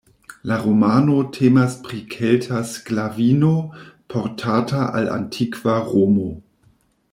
[0.51, 3.53] La romano temas pri kelta sklavino,
[4.15, 6.29] portata al antikva Romo.